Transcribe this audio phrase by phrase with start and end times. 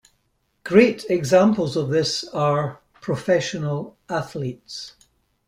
[0.63, 4.93] Great examples of this are professional athletes.